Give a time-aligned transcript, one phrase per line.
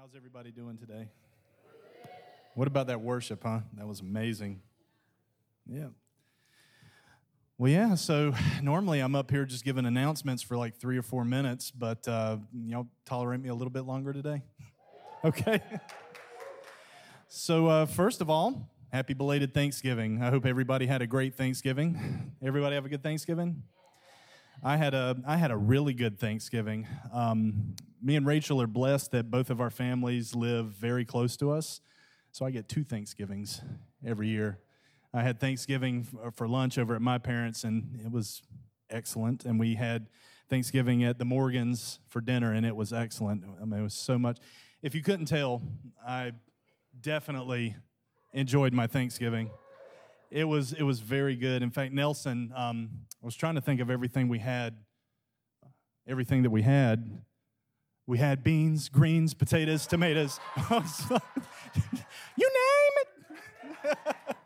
[0.00, 1.08] How's everybody doing today?
[2.54, 3.60] What about that worship, huh?
[3.76, 4.60] That was amazing.
[5.66, 5.88] Yeah.
[7.58, 8.32] Well, yeah, so
[8.62, 12.36] normally I'm up here just giving announcements for like three or four minutes, but uh,
[12.52, 14.42] y'all tolerate me a little bit longer today?
[15.24, 15.60] okay.
[17.26, 20.22] so, uh, first of all, happy belated Thanksgiving.
[20.22, 22.36] I hope everybody had a great Thanksgiving.
[22.40, 23.64] Everybody have a good Thanksgiving?
[24.62, 26.86] I had a I had a really good Thanksgiving.
[27.12, 31.52] Um, me and Rachel are blessed that both of our families live very close to
[31.52, 31.80] us,
[32.32, 33.62] so I get two Thanksgivings
[34.04, 34.58] every year.
[35.14, 38.42] I had Thanksgiving for lunch over at my parents, and it was
[38.90, 39.44] excellent.
[39.44, 40.08] And we had
[40.50, 43.44] Thanksgiving at the Morgans for dinner, and it was excellent.
[43.60, 44.38] I mean, it was so much.
[44.82, 45.62] If you couldn't tell,
[46.06, 46.32] I
[47.00, 47.76] definitely
[48.32, 49.50] enjoyed my Thanksgiving.
[50.30, 51.62] It was it was very good.
[51.62, 52.90] In fact, Nelson, um,
[53.22, 54.76] I was trying to think of everything we had,
[56.06, 57.22] everything that we had.
[58.06, 60.40] We had beans, greens, potatoes, tomatoes.
[60.70, 60.78] you
[62.38, 62.94] name
[63.84, 63.98] it.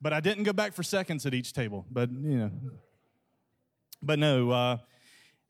[0.00, 1.86] but I didn't go back for seconds at each table.
[1.90, 2.50] But you know,
[4.02, 4.50] but no.
[4.50, 4.78] Uh,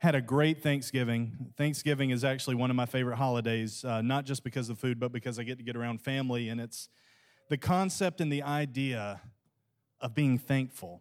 [0.03, 1.53] had a great Thanksgiving.
[1.57, 5.13] Thanksgiving is actually one of my favorite holidays, uh, not just because of food, but
[5.13, 6.49] because I get to get around family.
[6.49, 6.89] And it's
[7.49, 9.21] the concept and the idea
[10.01, 11.01] of being thankful.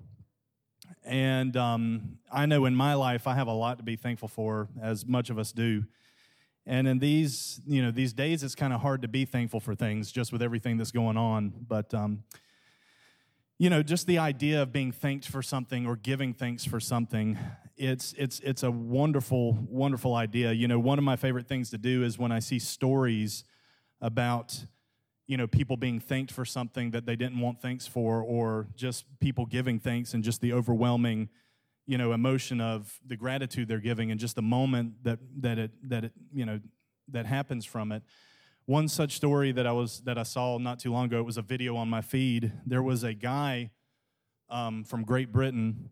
[1.03, 4.69] And um, I know in my life, I have a lot to be thankful for,
[4.79, 5.85] as much of us do.
[6.67, 9.73] And in these, you know, these days, it's kind of hard to be thankful for
[9.73, 11.53] things just with everything that's going on.
[11.67, 12.23] But, um,
[13.57, 17.39] you know, just the idea of being thanked for something or giving thanks for something
[17.81, 20.51] it's it's it's a wonderful wonderful idea.
[20.51, 23.43] You know one of my favorite things to do is when i see stories
[23.99, 24.65] about
[25.25, 29.05] you know people being thanked for something that they didn't want thanks for or just
[29.19, 31.29] people giving thanks and just the overwhelming
[31.87, 35.71] you know emotion of the gratitude they're giving and just the moment that that it
[35.83, 36.59] that it you know
[37.07, 38.03] that happens from it.
[38.65, 41.37] One such story that i was that i saw not too long ago it was
[41.37, 42.53] a video on my feed.
[42.63, 43.71] There was a guy
[44.51, 45.89] um, from great britain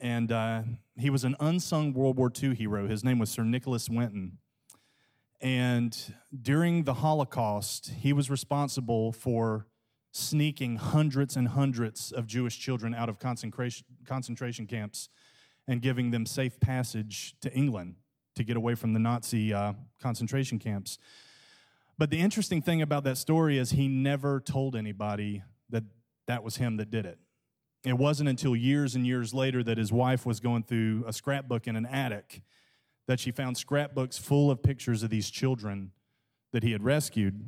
[0.00, 0.62] and uh,
[0.96, 2.86] he was an unsung World War II hero.
[2.86, 4.38] His name was Sir Nicholas Winton.
[5.40, 5.96] And
[6.40, 9.66] during the Holocaust, he was responsible for
[10.12, 15.08] sneaking hundreds and hundreds of Jewish children out of concentration, camps
[15.66, 17.96] and giving them safe passage to England
[18.36, 20.98] to get away from the Nazi uh, concentration camps.
[21.98, 25.84] But the interesting thing about that story is he never told anybody that
[26.26, 27.18] that was him that did it.
[27.84, 31.66] It wasn't until years and years later that his wife was going through a scrapbook
[31.66, 32.40] in an attic
[33.06, 35.92] that she found scrapbooks full of pictures of these children
[36.52, 37.44] that he had rescued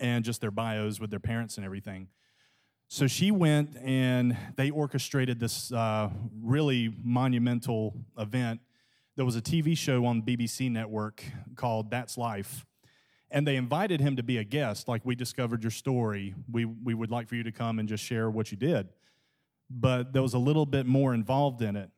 [0.00, 2.08] and just their bios with their parents and everything.
[2.88, 6.08] So she went and they orchestrated this uh,
[6.42, 8.60] really monumental event.
[9.16, 11.22] There was a TV show on BBC network
[11.56, 12.64] called That's Life.
[13.30, 16.34] And they invited him to be a guest, like, we discovered your story.
[16.50, 18.88] We, we would like for you to come and just share what you did
[19.80, 21.90] but there was a little bit more involved in it.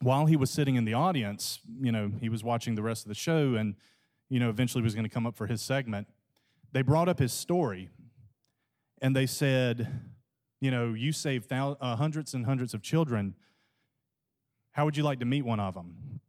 [0.00, 3.08] While he was sitting in the audience, you know, he was watching the rest of
[3.08, 3.74] the show and,
[4.28, 6.08] you know, eventually was going to come up for his segment.
[6.72, 7.90] They brought up his story
[9.00, 9.88] and they said,
[10.60, 13.34] you know, you saved thousands, uh, hundreds and hundreds of children.
[14.72, 16.20] How would you like to meet one of them?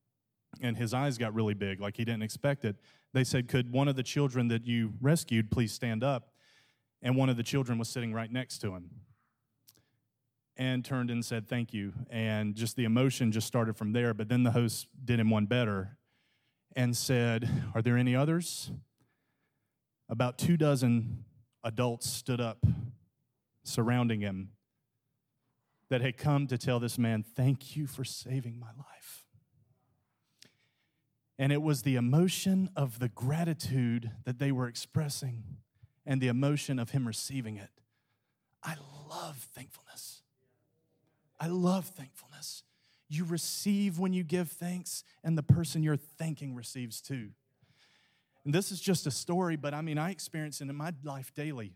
[0.62, 2.76] And his eyes got really big, like he didn't expect it.
[3.14, 6.30] They said, Could one of the children that you rescued please stand up?
[7.02, 8.90] And one of the children was sitting right next to him
[10.58, 11.94] and turned and said thank you.
[12.10, 14.14] And just the emotion just started from there.
[14.14, 15.98] But then the host did him one better
[16.76, 18.72] and said, Are there any others?
[20.10, 21.26] About two dozen
[21.64, 22.66] adults stood up
[23.64, 24.52] surrounding him
[25.90, 29.26] that had come to tell this man, Thank you for saving my life.
[31.38, 35.44] And it was the emotion of the gratitude that they were expressing
[36.06, 37.72] and the emotion of him receiving it.
[38.64, 38.76] I
[39.10, 40.15] love thankfulness.
[41.40, 42.64] I love thankfulness.
[43.08, 47.30] You receive when you give thanks, and the person you're thanking receives too.
[48.44, 51.34] And this is just a story, but I mean, I experience it in my life
[51.34, 51.74] daily.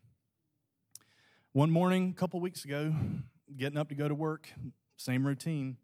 [1.51, 2.93] One morning, a couple weeks ago,
[3.57, 4.49] getting up to go to work,
[4.97, 5.77] same routine.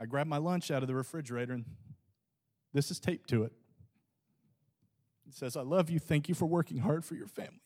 [0.00, 1.64] I grabbed my lunch out of the refrigerator, and
[2.72, 3.52] this is taped to it.
[5.28, 5.98] It says, I love you.
[5.98, 7.60] Thank you for working hard for your family.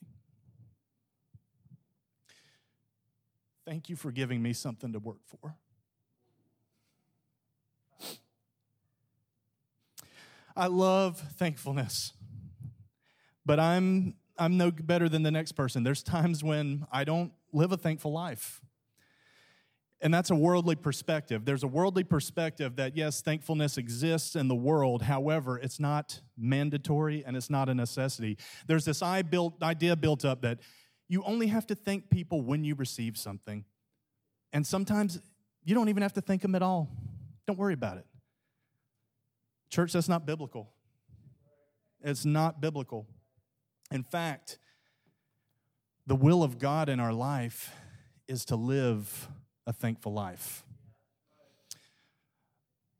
[3.67, 5.57] Thank you for giving me something to work for.
[10.55, 12.13] I love thankfulness,
[13.45, 15.83] but I'm, I'm no better than the next person.
[15.83, 18.61] There's times when I don't live a thankful life.
[19.99, 21.43] And that's a worldly perspective.
[21.43, 25.01] There's a worldly perspective that, yes, thankfulness exists in the world.
[25.01, 28.37] However, it's not mandatory and it's not a necessity.
[28.65, 30.59] There's this idea built up that
[31.09, 33.63] you only have to thank people when you receive something.
[34.53, 35.19] And sometimes
[35.63, 36.89] you don't even have to thank them at all.
[37.45, 38.05] Don't worry about it.
[39.69, 40.69] Church, that's not biblical.
[42.01, 43.07] It's not biblical.
[43.91, 44.59] In fact,
[46.05, 47.73] the will of God in our life
[48.27, 49.29] is to live
[49.65, 50.63] a thankful life.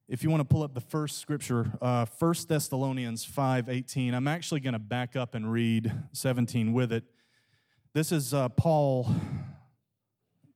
[0.10, 4.28] If you want to pull up the first scripture, uh, 1 Thessalonians 5 18, I'm
[4.28, 7.04] actually going to back up and read 17 with it.
[7.94, 9.10] This is uh, Paul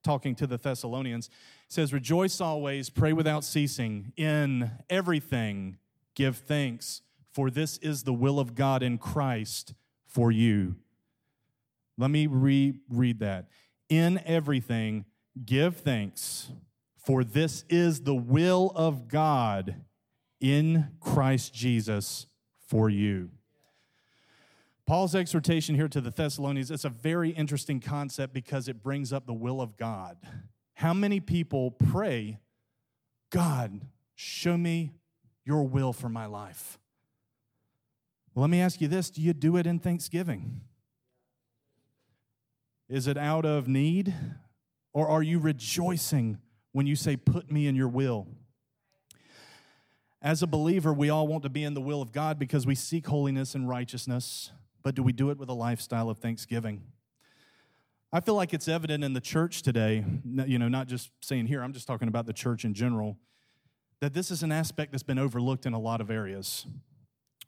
[0.03, 1.29] talking to the Thessalonians.
[1.67, 5.77] He says, Rejoice always, pray without ceasing, in everything
[6.15, 7.01] give thanks,
[7.33, 9.73] for this is the will of God in Christ
[10.05, 10.75] for you.
[11.97, 13.47] Let me reread that.
[13.89, 15.05] In everything,
[15.45, 16.51] give thanks,
[16.97, 19.75] for this is the will of God
[20.39, 22.25] in Christ Jesus
[22.67, 23.29] for you.
[24.85, 29.25] Paul's exhortation here to the Thessalonians, it's a very interesting concept because it brings up
[29.25, 30.17] the will of God.
[30.73, 32.39] How many people pray,
[33.29, 33.81] God,
[34.15, 34.91] show me
[35.45, 36.79] your will for my life?
[38.33, 40.61] Well, let me ask you this do you do it in thanksgiving?
[42.89, 44.13] Is it out of need?
[44.93, 46.39] Or are you rejoicing
[46.73, 48.27] when you say, Put me in your will?
[50.21, 52.75] As a believer, we all want to be in the will of God because we
[52.75, 54.51] seek holiness and righteousness,
[54.83, 56.81] but do we do it with a lifestyle of thanksgiving?
[58.13, 61.63] I feel like it's evident in the church today, you know, not just saying here,
[61.63, 63.17] I'm just talking about the church in general,
[64.01, 66.65] that this is an aspect that's been overlooked in a lot of areas.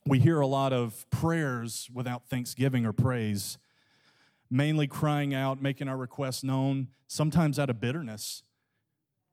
[0.06, 3.58] We hear a lot of prayers without thanksgiving or praise
[4.54, 8.44] mainly crying out, making our requests known, sometimes out of bitterness.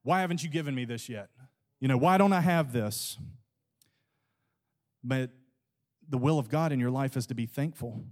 [0.02, 1.28] Why haven't you given me this yet?
[1.78, 3.18] You know, why don't I have this?
[5.04, 5.30] But
[6.10, 8.04] the will of God in your life is to be thankful.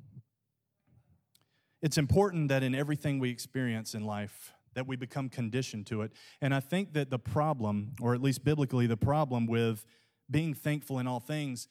[1.82, 6.12] It's important that in everything we experience in life, that we become conditioned to it.
[6.40, 9.84] And I think that the problem, or at least biblically, the problem with
[10.30, 11.68] being thankful in all things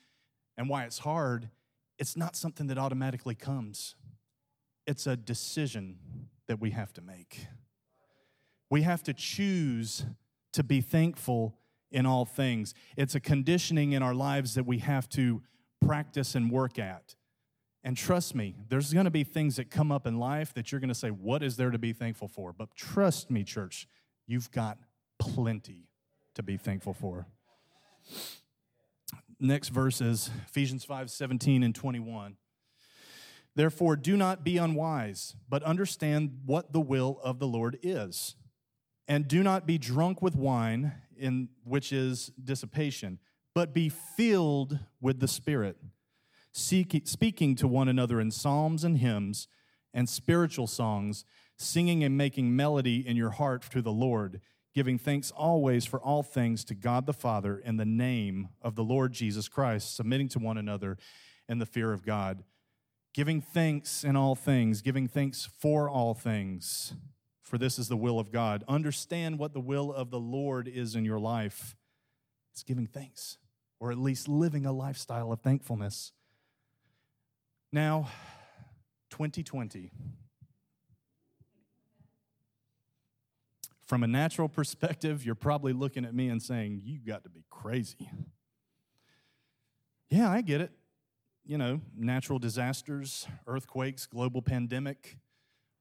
[0.57, 1.49] and why it's hard,
[1.97, 3.95] it's not something that automatically comes
[4.87, 5.97] it's a decision
[6.47, 7.45] that we have to make.
[8.69, 10.05] We have to choose
[10.53, 11.57] to be thankful
[11.91, 12.73] in all things.
[12.95, 15.43] It's a conditioning in our lives that we have to
[15.85, 17.15] practice and work at.
[17.83, 20.81] And trust me, there's going to be things that come up in life that you're
[20.81, 22.53] going to say, What is there to be thankful for?
[22.53, 23.87] But trust me, church,
[24.25, 24.77] you've got
[25.19, 25.87] plenty
[26.35, 27.27] to be thankful for.
[29.39, 32.37] Next verse is Ephesians 5 17 and 21.
[33.55, 38.35] Therefore, do not be unwise, but understand what the will of the Lord is.
[39.07, 43.19] And do not be drunk with wine, in which is dissipation,
[43.57, 45.77] but be filled with the Spirit,
[46.51, 49.47] speaking to one another in psalms and hymns
[49.95, 51.25] and spiritual songs,
[51.55, 54.41] singing and making melody in your heart to the Lord,
[54.75, 58.83] giving thanks always for all things to God the Father in the name of the
[58.83, 60.95] Lord Jesus Christ, submitting to one another
[61.49, 62.43] in the fear of God
[63.15, 66.93] giving thanks in all things, giving thanks for all things,
[67.41, 68.63] for this is the will of God.
[68.67, 71.75] Understand what the will of the Lord is in your life.
[72.53, 73.39] It's giving thanks,
[73.79, 76.11] or at least living a lifestyle of thankfulness.
[77.71, 78.09] Now,
[79.09, 79.91] 2020.
[83.85, 87.45] From a natural perspective, you're probably looking at me and saying, You got to be
[87.49, 88.09] crazy.
[90.09, 90.71] Yeah, I get it
[91.47, 95.17] you know, natural disasters, earthquakes, global pandemic,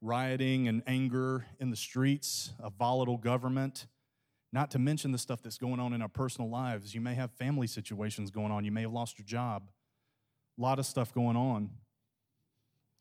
[0.01, 3.89] rioting and anger in the streets, a volatile government,
[4.57, 6.95] not to mention the stuff that's going on in our personal lives.
[6.95, 9.71] You may have family situations going on, you may have lost your job,
[10.59, 11.71] a lot of stuff going on.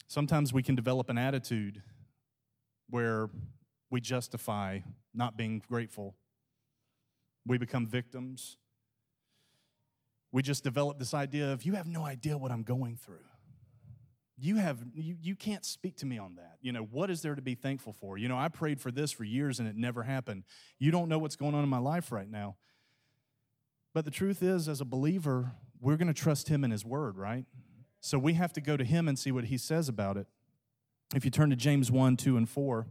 [0.07, 1.81] Sometimes we can develop an attitude
[2.89, 3.29] where
[3.89, 4.79] we justify
[5.13, 6.15] not being grateful.
[7.47, 8.57] We become victims
[10.35, 13.23] we just develop this idea of you have no idea what I'm going through.
[14.37, 16.57] You have you, you can't speak to me on that.
[16.61, 18.17] You know, what is there to be thankful for?
[18.17, 20.43] You know, I prayed for this for years and it never happened.
[20.77, 22.55] You don't know what's going on in my life right now.
[23.93, 27.17] But the truth is, as a believer, we're going to trust him in his word,
[27.17, 27.45] right?
[28.01, 30.27] So we have to go to him and see what he says about it.
[31.15, 32.87] If you turn to James 1, 2, and 4,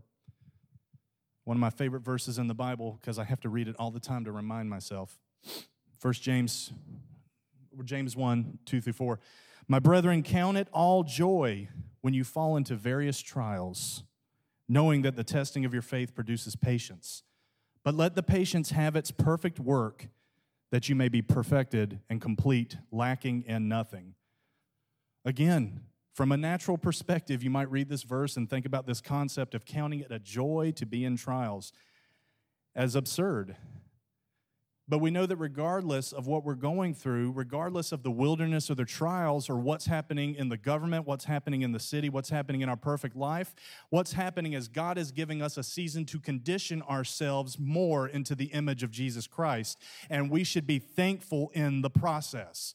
[1.44, 3.90] one of my favorite verses in the Bible, because I have to read it all
[3.90, 5.18] the time to remind myself.
[5.98, 6.72] First James
[7.84, 9.20] James 1 2 through 4.
[9.66, 11.68] My brethren, count it all joy
[12.02, 14.04] when you fall into various trials,
[14.68, 17.22] knowing that the testing of your faith produces patience.
[17.82, 20.08] But let the patience have its perfect work,
[20.70, 24.14] that you may be perfected and complete, lacking in nothing.
[25.24, 25.80] Again,
[26.12, 29.64] from a natural perspective, you might read this verse and think about this concept of
[29.64, 31.72] counting it a joy to be in trials
[32.74, 33.56] as absurd.
[34.86, 38.74] But we know that regardless of what we're going through, regardless of the wilderness or
[38.74, 42.60] the trials or what's happening in the government, what's happening in the city, what's happening
[42.60, 43.54] in our perfect life,
[43.88, 48.46] what's happening is God is giving us a season to condition ourselves more into the
[48.46, 49.78] image of Jesus Christ.
[50.10, 52.74] And we should be thankful in the process.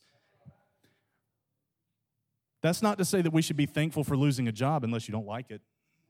[2.64, 5.12] That's not to say that we should be thankful for losing a job unless you
[5.12, 5.62] don't like it.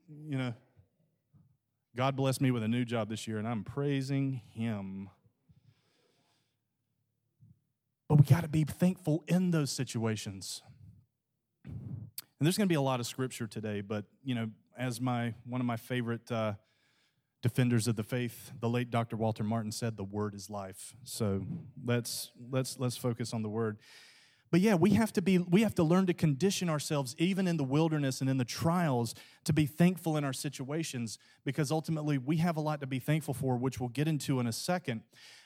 [0.08, 0.54] You know,
[1.94, 5.10] God blessed me with a new job this year, and I'm praising Him.
[8.10, 10.62] But we got to be thankful in those situations.
[11.64, 12.08] And
[12.40, 15.60] there's going to be a lot of scripture today, but you know, as my one
[15.60, 16.54] of my favorite uh,
[17.40, 19.16] defenders of the faith, the late Dr.
[19.16, 21.46] Walter Martin said, "The word is life." So
[21.84, 23.78] let's let's let's focus on the word.
[24.50, 27.58] But yeah, we have to be we have to learn to condition ourselves even in
[27.58, 29.14] the wilderness and in the trials
[29.44, 33.34] to be thankful in our situations because ultimately we have a lot to be thankful
[33.34, 35.02] for, which we'll get into in a second.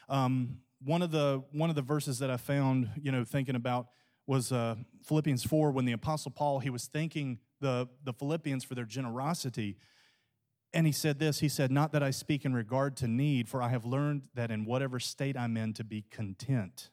[0.08, 3.88] Um, one of the one of the verses that I found, you know, thinking about
[4.26, 8.74] was uh, Philippians four when the Apostle Paul he was thanking the the Philippians for
[8.74, 9.76] their generosity,
[10.72, 11.40] and he said this.
[11.40, 14.50] He said, "Not that I speak in regard to need, for I have learned that
[14.50, 16.90] in whatever state I'm in, to be content."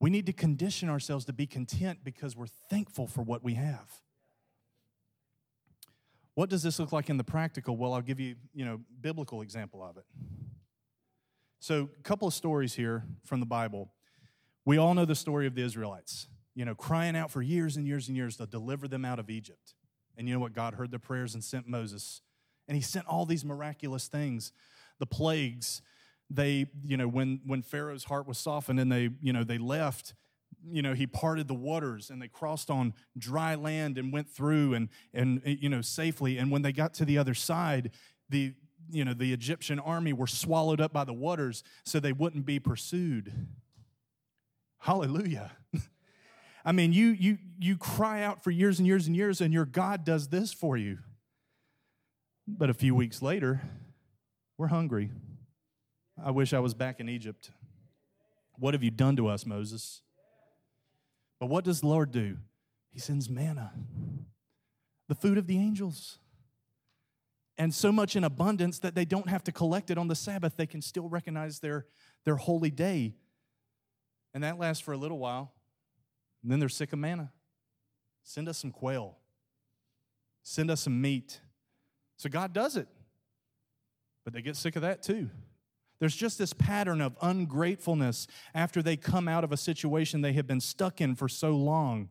[0.00, 4.02] We need to condition ourselves to be content because we're thankful for what we have.
[6.34, 7.76] What does this look like in the practical?
[7.76, 10.04] Well, I'll give you, you know, biblical example of it.
[11.64, 13.90] So, a couple of stories here from the Bible.
[14.66, 17.86] We all know the story of the Israelites, you know, crying out for years and
[17.86, 19.72] years and years to deliver them out of Egypt.
[20.18, 20.52] And you know what?
[20.52, 22.20] God heard their prayers and sent Moses.
[22.68, 24.52] And he sent all these miraculous things,
[24.98, 25.80] the plagues.
[26.28, 30.12] They, you know, when when Pharaoh's heart was softened and they, you know, they left,
[30.70, 34.74] you know, he parted the waters and they crossed on dry land and went through
[34.74, 36.36] and and you know safely.
[36.36, 37.90] And when they got to the other side,
[38.28, 38.52] the
[38.90, 42.58] you know, the Egyptian army were swallowed up by the waters so they wouldn't be
[42.58, 43.32] pursued.
[44.78, 45.52] Hallelujah.
[46.64, 49.66] I mean, you you you cry out for years and years and years and your
[49.66, 50.98] God does this for you.
[52.46, 53.62] But a few weeks later,
[54.58, 55.10] we're hungry.
[56.22, 57.50] I wish I was back in Egypt.
[58.58, 60.02] What have you done to us, Moses?
[61.40, 62.36] But what does the Lord do?
[62.90, 63.72] He sends manna,
[65.08, 66.18] the food of the angels
[67.56, 70.56] and so much in abundance that they don't have to collect it on the Sabbath.
[70.56, 71.86] They can still recognize their,
[72.24, 73.14] their holy day.
[74.32, 75.52] And that lasts for a little while.
[76.42, 77.32] And then they're sick of manna.
[78.24, 79.18] Send us some quail,
[80.42, 81.40] send us some meat.
[82.16, 82.88] So God does it.
[84.24, 85.30] But they get sick of that too.
[86.00, 90.46] There's just this pattern of ungratefulness after they come out of a situation they have
[90.46, 92.08] been stuck in for so long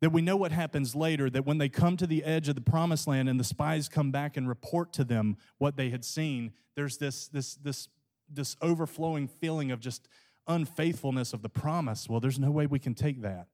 [0.00, 2.60] that we know what happens later that when they come to the edge of the
[2.60, 6.52] promised land and the spies come back and report to them what they had seen
[6.76, 7.88] there's this this this
[8.28, 10.08] this overflowing feeling of just
[10.46, 12.08] unfaithfulness of the promise.
[12.08, 13.48] Well there's no way we can take that.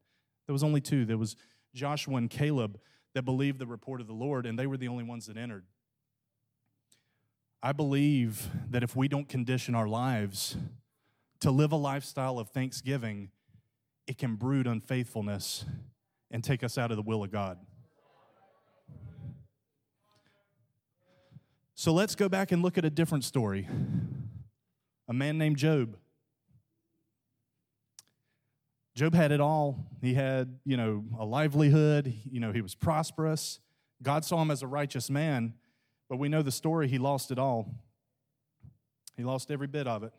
[0.46, 1.04] There was only two.
[1.04, 1.36] There was
[1.74, 2.80] joshua and caleb
[3.14, 5.64] that believed the report of the lord and they were the only ones that entered.
[7.62, 10.56] I believe that if we don't condition our lives
[11.40, 13.30] to live a lifestyle of thanksgiving
[14.06, 15.64] it can brood unfaithfulness
[16.30, 17.58] and take us out of the will of God.
[21.74, 23.66] So let's go back and look at a different story.
[25.08, 25.96] A man named Job.
[28.94, 29.86] Job had it all.
[30.02, 33.60] He had, you know, a livelihood, you know, he was prosperous.
[34.02, 35.54] God saw him as a righteous man,
[36.08, 37.74] but we know the story, he lost it all.
[39.16, 40.12] He lost every bit of it.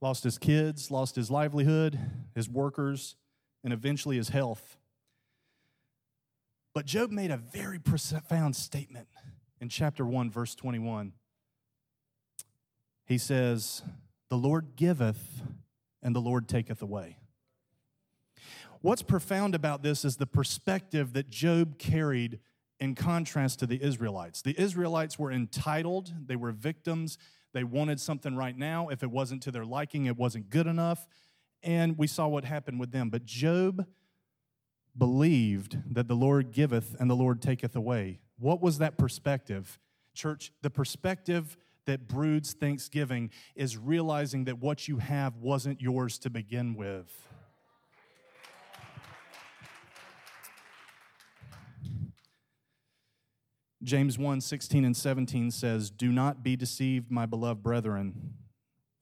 [0.00, 1.98] Lost his kids, lost his livelihood,
[2.34, 3.16] his workers,
[3.62, 4.76] and eventually his health.
[6.74, 9.06] But Job made a very profound statement
[9.60, 11.12] in chapter 1, verse 21.
[13.06, 13.82] He says,
[14.28, 15.42] The Lord giveth
[16.02, 17.18] and the Lord taketh away.
[18.80, 22.40] What's profound about this is the perspective that Job carried
[22.80, 24.42] in contrast to the Israelites.
[24.42, 27.18] The Israelites were entitled, they were victims,
[27.52, 28.88] they wanted something right now.
[28.88, 31.06] If it wasn't to their liking, it wasn't good enough.
[31.62, 33.10] And we saw what happened with them.
[33.10, 33.86] But Job
[34.96, 38.20] believed that the Lord giveth and the Lord taketh away.
[38.38, 39.78] What was that perspective?
[40.14, 46.30] Church, the perspective that broods thanksgiving is realizing that what you have wasn't yours to
[46.30, 47.28] begin with.
[53.82, 58.34] James 1 16 and 17 says, Do not be deceived, my beloved brethren,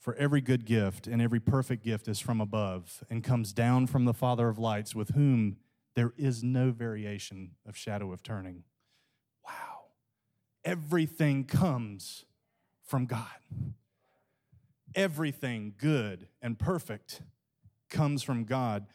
[0.00, 4.06] for every good gift and every perfect gift is from above and comes down from
[4.06, 5.56] the Father of lights, with whom
[5.94, 8.64] there is no variation of shadow of turning.
[9.46, 9.86] Wow.
[10.64, 12.24] Everything comes
[12.84, 13.26] from God.
[14.94, 17.22] Everything good and perfect
[17.88, 18.86] comes from God.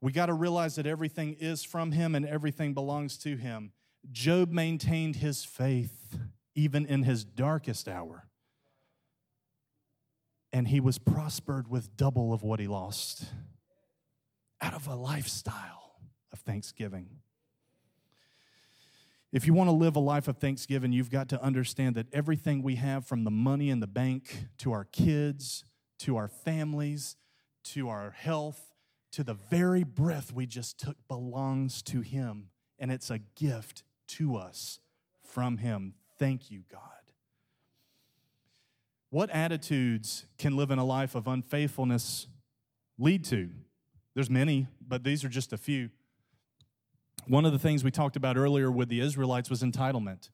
[0.00, 3.72] We got to realize that everything is from Him and everything belongs to Him.
[4.12, 6.18] Job maintained his faith
[6.54, 8.26] even in his darkest hour.
[10.52, 13.24] And he was prospered with double of what he lost
[14.64, 15.92] out of a lifestyle
[16.32, 17.06] of thanksgiving.
[19.30, 22.62] If you want to live a life of thanksgiving, you've got to understand that everything
[22.62, 25.64] we have from the money in the bank to our kids,
[25.98, 27.16] to our families,
[27.64, 28.72] to our health,
[29.12, 32.48] to the very breath we just took belongs to Him.
[32.78, 34.78] And it's a gift to us
[35.22, 35.94] from Him.
[36.18, 36.80] Thank you, God.
[39.10, 42.28] What attitudes can living a life of unfaithfulness
[42.98, 43.50] lead to?
[44.14, 45.90] There's many, but these are just a few.
[47.26, 50.30] One of the things we talked about earlier with the Israelites was entitlement.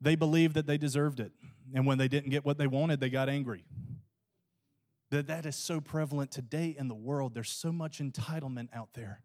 [0.00, 1.32] They believed that they deserved it,
[1.74, 3.64] and when they didn't get what they wanted, they got angry.
[5.10, 7.34] That that is so prevalent today in the world.
[7.34, 9.22] There's so much entitlement out there.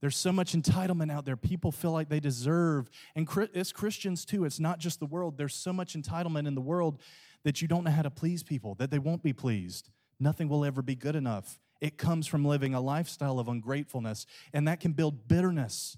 [0.00, 1.36] There's so much entitlement out there.
[1.36, 4.44] People feel like they deserve, and it's Christians too.
[4.44, 5.38] It's not just the world.
[5.38, 7.00] There's so much entitlement in the world
[7.44, 9.90] that you don't know how to please people, that they won't be pleased.
[10.20, 11.58] Nothing will ever be good enough.
[11.80, 15.96] It comes from living a lifestyle of ungratefulness, and that can build bitterness.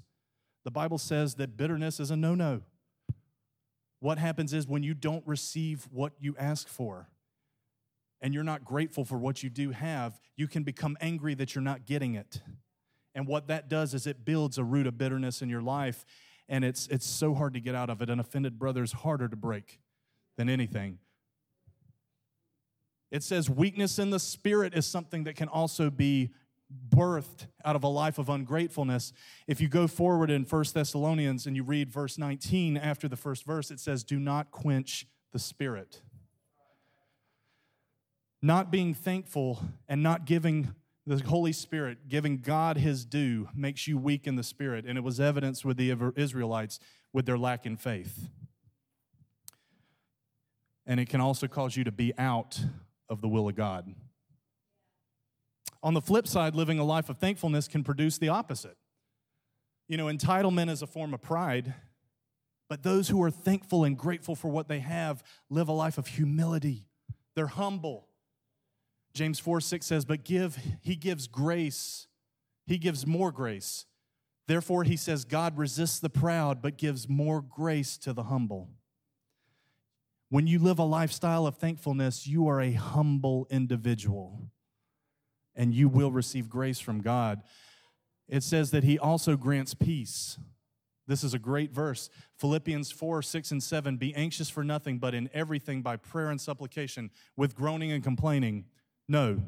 [0.64, 2.62] The Bible says that bitterness is a no no.
[4.00, 7.08] What happens is when you don't receive what you ask for,
[8.20, 11.62] and you're not grateful for what you do have, you can become angry that you're
[11.62, 12.40] not getting it.
[13.14, 16.06] And what that does is it builds a root of bitterness in your life,
[16.48, 18.08] and it's, it's so hard to get out of it.
[18.08, 19.80] An offended brother is harder to break
[20.38, 20.98] than anything.
[23.14, 26.30] It says weakness in the spirit is something that can also be
[26.88, 29.12] birthed out of a life of ungratefulness.
[29.46, 33.44] If you go forward in First Thessalonians and you read verse 19 after the first
[33.44, 36.02] verse, it says, Do not quench the spirit.
[38.42, 40.74] Not being thankful and not giving
[41.06, 44.86] the Holy Spirit, giving God his due, makes you weak in the spirit.
[44.88, 46.80] And it was evidenced with the Israelites
[47.12, 48.28] with their lack in faith.
[50.84, 52.58] And it can also cause you to be out
[53.08, 53.94] of the will of God.
[55.82, 58.76] On the flip side, living a life of thankfulness can produce the opposite.
[59.88, 61.74] You know, entitlement is a form of pride,
[62.68, 66.06] but those who are thankful and grateful for what they have live a life of
[66.06, 66.86] humility.
[67.34, 68.08] They're humble,
[69.14, 72.08] James 4 6 says, But give, he gives grace,
[72.66, 73.86] he gives more grace.
[74.46, 78.68] Therefore, he says, God resists the proud, but gives more grace to the humble.
[80.34, 84.50] When you live a lifestyle of thankfulness, you are a humble individual
[85.54, 87.40] and you will receive grace from God.
[88.28, 90.36] It says that he also grants peace.
[91.06, 92.10] This is a great verse.
[92.36, 93.96] Philippians 4, 6, and 7.
[93.96, 98.64] Be anxious for nothing, but in everything by prayer and supplication, with groaning and complaining
[99.06, 99.40] no.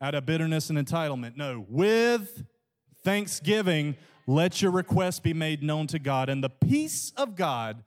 [0.00, 1.36] Out of bitterness and entitlement?
[1.36, 1.66] No.
[1.68, 2.44] With
[3.02, 3.96] thanksgiving,
[4.28, 7.82] let your requests be made known to God, and the peace of God,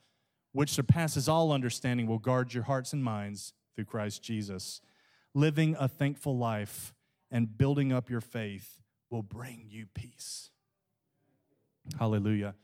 [0.58, 4.82] which surpasses all understanding, will guard your hearts and minds through Christ Jesus.
[5.36, 6.96] Living a thankful life
[7.30, 10.50] and building up your faith will bring you peace.
[12.00, 12.56] Hallelujah.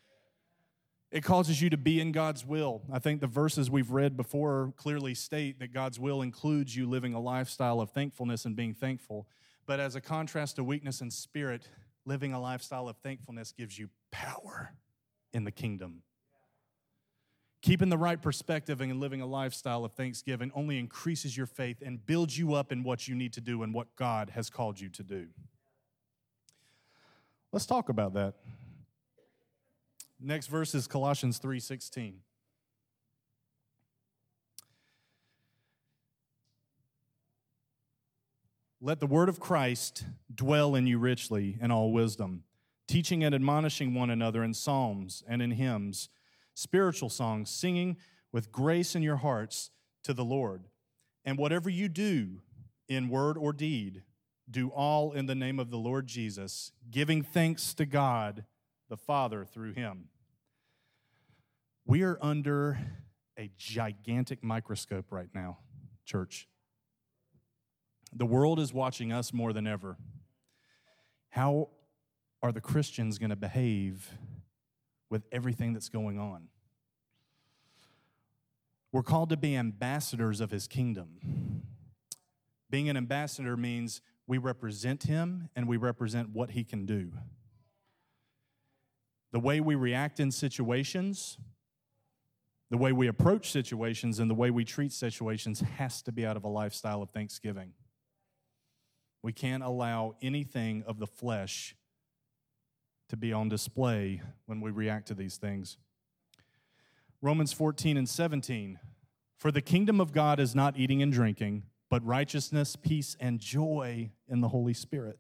[1.12, 2.82] It causes you to be in God's will.
[2.92, 7.14] I think the verses we've read before clearly state that God's will includes you living
[7.14, 9.28] a lifestyle of thankfulness and being thankful.
[9.68, 11.70] But as a contrast to weakness and spirit,
[12.06, 14.74] living a lifestyle of thankfulness gives you power
[15.32, 16.02] in the kingdom.
[17.64, 22.06] Keeping the right perspective and living a lifestyle of thanksgiving only increases your faith and
[22.06, 24.90] builds you up in what you need to do and what God has called you
[24.90, 25.28] to do.
[27.54, 28.34] Let's talk about that.
[30.20, 32.22] Next verse is Colossians 3:16.
[38.82, 42.44] Let the word of Christ dwell in you richly in all wisdom,
[42.88, 46.10] teaching and admonishing one another in psalms and in hymns,
[46.54, 47.98] spiritual songs, singing
[48.32, 49.72] with grace in your hearts
[50.04, 50.66] to the Lord.
[51.26, 52.42] And whatever you do
[52.88, 54.04] in word or deed,
[54.50, 58.46] do all in the name of the Lord Jesus, giving thanks to God
[58.90, 60.10] the Father through him.
[61.86, 62.78] We are under
[63.38, 65.60] a gigantic microscope right now,
[66.06, 66.48] church.
[68.14, 69.98] The world is watching us more than ever.
[71.30, 71.70] How
[72.42, 74.12] are the Christians going to behave
[75.14, 76.48] with everything that's going on.
[78.92, 81.62] We're called to be ambassadors of his kingdom.
[82.72, 87.12] Being an ambassador means we represent him and we represent what he can do.
[89.32, 91.38] The way we react in situations,
[92.72, 96.38] the way we approach situations, and the way we treat situations has to be out
[96.38, 97.74] of a lifestyle of thanksgiving.
[99.22, 101.76] We can't allow anything of the flesh
[103.14, 105.78] to be on display when we react to these things.
[107.22, 108.80] Romans 14 and 17.
[109.38, 114.10] For the kingdom of God is not eating and drinking, but righteousness, peace, and joy
[114.28, 115.20] in the Holy Spirit.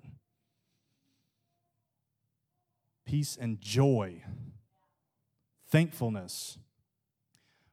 [3.06, 4.24] Peace and joy,
[5.70, 6.58] thankfulness.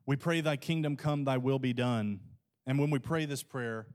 [0.04, 2.20] We pray, Thy kingdom come, Thy will be done.
[2.66, 3.86] And when we pray this prayer,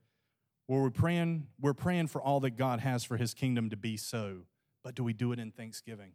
[0.67, 4.45] we're praying, we're praying for all that God has for His kingdom to be so.
[4.85, 6.11] But do we do it in thanksgiving?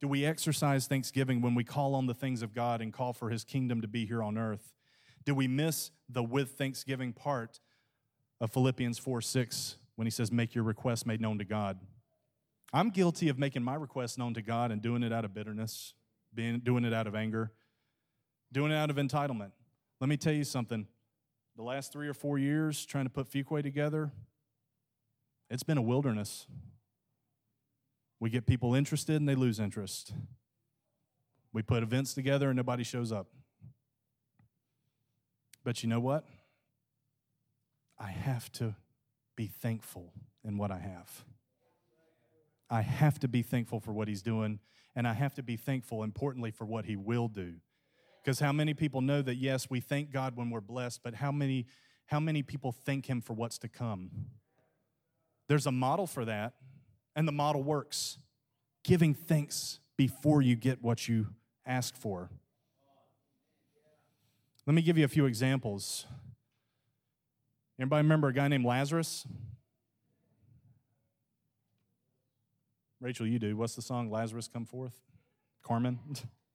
[0.00, 3.30] Do we exercise thanksgiving when we call on the things of God and call for
[3.30, 4.74] His kingdom to be here on earth?
[5.24, 7.60] Do we miss the with thanksgiving part
[8.40, 11.78] of Philippians 4 6 when he says, Make your request made known to God?
[12.72, 15.94] I'm guilty of making my request known to God and doing it out of bitterness,
[16.34, 17.52] being, doing it out of anger,
[18.52, 19.52] doing it out of entitlement.
[20.00, 20.88] Let me tell you something.
[21.56, 24.10] The last three or four years trying to put Fuquay together,
[25.48, 26.48] it's been a wilderness.
[28.20, 30.12] We get people interested and they lose interest.
[31.52, 33.28] We put events together and nobody shows up.
[35.64, 36.24] But you know what?
[37.98, 38.74] I have to
[39.36, 40.12] be thankful
[40.44, 41.24] in what I have.
[42.70, 44.60] I have to be thankful for what he's doing,
[44.94, 47.54] and I have to be thankful, importantly, for what he will do.
[48.22, 51.32] Because how many people know that, yes, we thank God when we're blessed, but how
[51.32, 51.66] many,
[52.06, 54.10] how many people thank him for what's to come?
[55.48, 56.54] There's a model for that,
[57.16, 58.18] and the model works.
[58.84, 61.28] Giving thanks before you get what you
[61.66, 62.30] ask for.
[64.66, 66.06] Let me give you a few examples.
[67.78, 69.26] Anybody remember a guy named Lazarus?
[73.00, 73.56] Rachel, you do.
[73.56, 74.10] What's the song?
[74.10, 74.94] Lazarus Come Forth?
[75.62, 76.00] Carmen?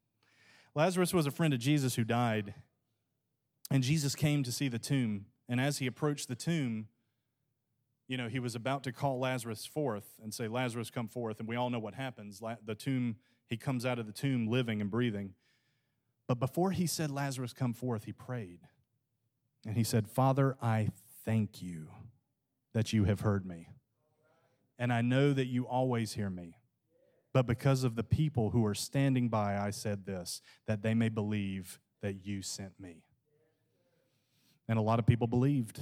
[0.75, 2.53] Lazarus was a friend of Jesus who died,
[3.69, 5.25] and Jesus came to see the tomb.
[5.47, 6.87] And as he approached the tomb,
[8.07, 11.39] you know, he was about to call Lazarus forth and say, Lazarus, come forth.
[11.39, 12.41] And we all know what happens.
[12.65, 13.15] The tomb,
[13.49, 15.33] he comes out of the tomb living and breathing.
[16.27, 18.59] But before he said, Lazarus, come forth, he prayed.
[19.65, 20.89] And he said, Father, I
[21.25, 21.87] thank you
[22.73, 23.67] that you have heard me.
[24.77, 26.57] And I know that you always hear me.
[27.31, 31.09] But because of the people who are standing by, I said this, that they may
[31.09, 33.03] believe that you sent me.
[34.67, 35.79] And a lot of people believed.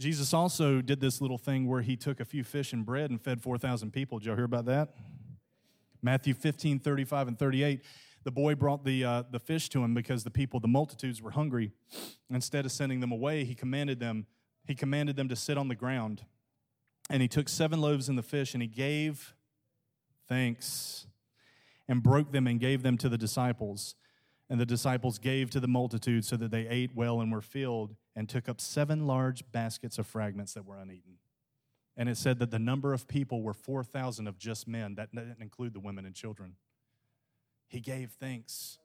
[0.00, 3.20] Jesus also did this little thing where he took a few fish and bread and
[3.20, 4.18] fed 4,000 people.
[4.18, 4.94] Did y'all hear about that?
[6.02, 7.84] Matthew 15, 35, and 38
[8.22, 11.30] the boy brought the, uh, the fish to him because the people, the multitudes, were
[11.30, 11.72] hungry.
[12.28, 14.26] Instead of sending them away, he commanded them,
[14.66, 16.24] he commanded them to sit on the ground.
[17.08, 19.34] And he took seven loaves and the fish, and he gave
[20.28, 21.06] thanks
[21.88, 23.94] and broke them and gave them to the disciples.
[24.50, 27.94] And the disciples gave to the multitude so that they ate well and were filled,
[28.16, 31.18] and took up seven large baskets of fragments that were uneaten.
[31.96, 34.96] And it said that the number of people were 4,000 of just men.
[34.96, 36.56] That didn't include the women and children.
[37.68, 38.78] He gave thanks.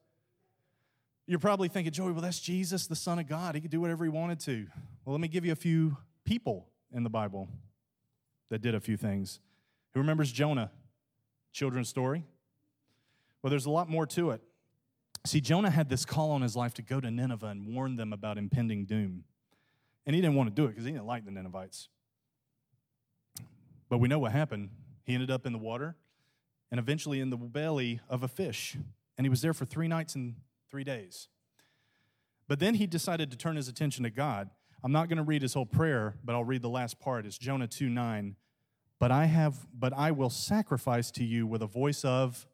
[1.25, 3.55] You're probably thinking, Joey, well, that's Jesus, the Son of God.
[3.55, 4.67] He could do whatever he wanted to.
[5.03, 7.47] Well, let me give you a few people in the Bible
[8.49, 9.39] that did a few things.
[9.93, 10.69] Who remembers Jonah?
[11.51, 12.23] Children's story?
[13.41, 14.41] Well, there's a lot more to it.
[15.25, 18.13] See, Jonah had this call on his life to go to Nineveh and warn them
[18.13, 19.23] about impending doom.
[20.05, 21.89] And he didn't want to do it because he didn't like the Ninevites.
[23.89, 24.69] But we know what happened.
[25.03, 25.95] He ended up in the water
[26.69, 28.77] and eventually in the belly of a fish.
[29.17, 30.35] And he was there for three nights and
[30.69, 31.27] three days.
[32.47, 34.49] But then he decided to turn his attention to God.
[34.83, 37.25] I'm not going to read his whole prayer, but I'll read the last part.
[37.25, 38.35] It's Jonah 2 9.
[38.99, 42.45] But I have, but I will sacrifice to you with a voice of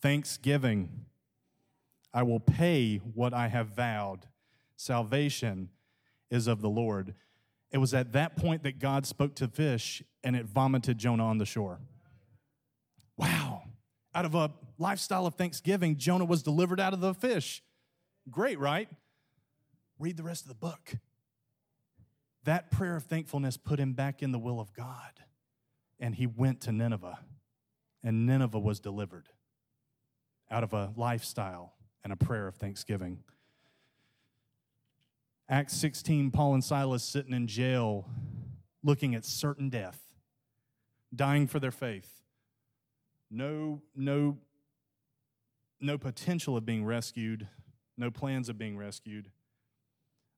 [0.00, 1.06] thanksgiving.
[2.16, 4.24] I will pay what I have vowed.
[4.74, 5.68] Salvation
[6.30, 7.14] is of the Lord.
[7.70, 11.36] It was at that point that God spoke to fish and it vomited Jonah on
[11.36, 11.78] the shore.
[13.18, 13.64] Wow.
[14.14, 17.62] Out of a lifestyle of thanksgiving, Jonah was delivered out of the fish.
[18.30, 18.88] Great, right?
[19.98, 20.94] Read the rest of the book.
[22.44, 25.20] That prayer of thankfulness put him back in the will of God.
[26.00, 27.18] And he went to Nineveh.
[28.02, 29.28] And Nineveh was delivered
[30.50, 31.75] out of a lifestyle
[32.06, 33.18] and a prayer of thanksgiving.
[35.48, 38.08] Acts 16, Paul and Silas sitting in jail
[38.84, 40.00] looking at certain death,
[41.12, 42.22] dying for their faith
[43.28, 44.38] no, no
[45.80, 47.48] no potential of being rescued,
[47.96, 49.32] no plans of being rescued,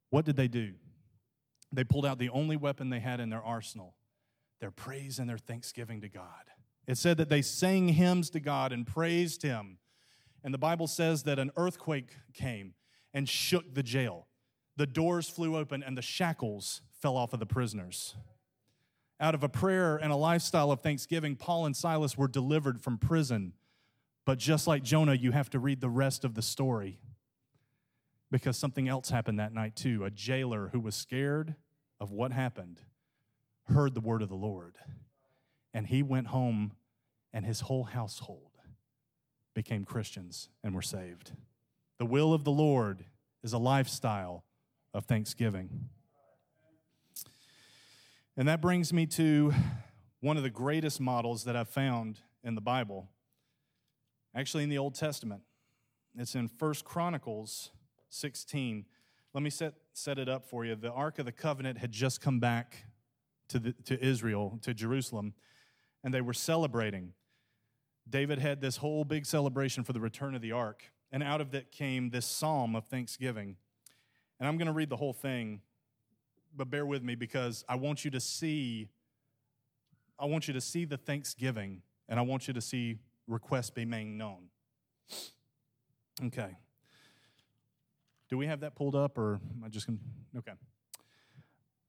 [0.09, 0.73] what did they do?
[1.71, 3.95] They pulled out the only weapon they had in their arsenal
[4.59, 6.51] their praise and their thanksgiving to God.
[6.87, 9.77] It said that they sang hymns to God and praised Him.
[10.49, 12.73] And the Bible says that an earthquake came
[13.13, 14.29] and shook the jail.
[14.79, 18.17] The doors flew open and the shackles fell off of the prisoners.
[19.21, 22.97] Out of a prayer and a lifestyle of thanksgiving, Paul and Silas were delivered from
[22.97, 23.53] prison.
[24.25, 26.99] But just like Jonah, you have to read the rest of the story
[28.31, 30.03] because something else happened that night too.
[30.03, 31.57] A jailer who was scared
[32.01, 32.81] of what happened
[33.65, 34.77] heard the word of the Lord,
[35.75, 36.73] and he went home,
[37.35, 38.48] and his whole household
[39.59, 41.33] became Christians and were saved.
[41.99, 43.05] The will of the Lord
[43.43, 44.45] is a lifestyle
[44.95, 45.89] of thanksgiving.
[48.37, 49.53] And that brings me to
[50.21, 53.09] one of the greatest models that I've found in the Bible,
[54.33, 55.43] actually in the Old Testament.
[56.17, 57.73] It's in First Chronicles
[58.11, 58.85] 16.
[59.35, 60.77] Let me set, set it up for you.
[60.77, 62.85] The Ark of the Covenant had just come back
[63.49, 65.35] to, the, to Israel, to Jerusalem,
[66.05, 67.15] and they were celebrating.
[68.11, 71.55] David had this whole big celebration for the return of the ark, and out of
[71.55, 73.57] it came this psalm of thanksgiving.
[74.39, 75.61] And I'm going to read the whole thing,
[76.57, 78.89] but bear with me because I want you to see
[80.21, 83.91] I want you to see the thanksgiving and I want you to see requests being
[83.91, 84.49] made known.
[86.25, 86.57] Okay.
[88.29, 90.53] Do we have that pulled up or am I just going to Okay.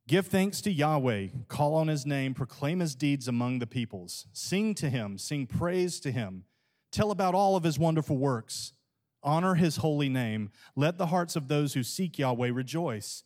[0.10, 4.26] Give thanks to Yahweh, call on his name, proclaim his deeds among the peoples.
[4.34, 6.46] Sing to him, sing praise to him.
[6.92, 8.74] Tell about all of his wonderful works.
[9.22, 10.50] Honor his holy name.
[10.76, 13.24] Let the hearts of those who seek Yahweh rejoice.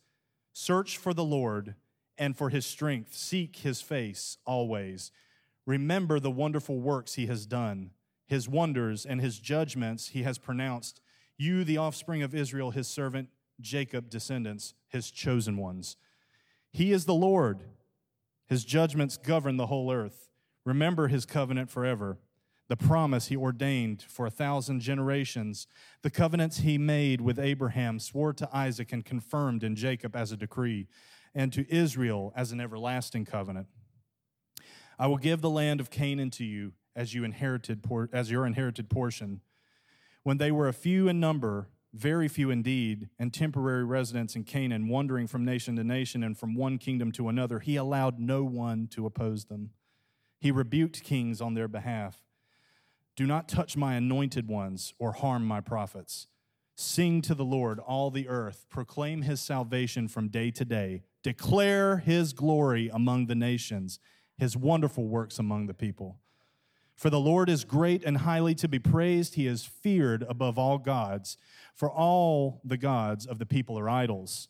[0.52, 1.74] Search for the Lord
[2.18, 3.14] and for his strength.
[3.14, 5.10] Seek his face always.
[5.64, 7.92] Remember the wonderful works he has done,
[8.26, 11.00] his wonders and his judgments he has pronounced.
[11.38, 15.96] You, the offspring of Israel, his servant Jacob, descendants, his chosen ones.
[16.74, 17.60] He is the Lord.
[18.48, 20.28] His judgments govern the whole earth.
[20.66, 22.18] Remember his covenant forever,
[22.68, 25.68] the promise he ordained for a thousand generations,
[26.02, 30.36] the covenants he made with Abraham, swore to Isaac, and confirmed in Jacob as a
[30.36, 30.88] decree,
[31.32, 33.68] and to Israel as an everlasting covenant.
[34.98, 38.90] I will give the land of Canaan to you as you inherited as your inherited
[38.90, 39.42] portion.
[40.24, 44.88] When they were a few in number, very few indeed, and temporary residents in Canaan,
[44.88, 48.88] wandering from nation to nation and from one kingdom to another, he allowed no one
[48.88, 49.70] to oppose them.
[50.40, 52.22] He rebuked kings on their behalf.
[53.16, 56.26] Do not touch my anointed ones or harm my prophets.
[56.74, 58.66] Sing to the Lord, all the earth.
[58.68, 61.04] Proclaim his salvation from day to day.
[61.22, 64.00] Declare his glory among the nations,
[64.36, 66.18] his wonderful works among the people.
[66.96, 69.34] For the Lord is great and highly to be praised.
[69.34, 71.36] He is feared above all gods.
[71.74, 74.48] For all the gods of the people are idols,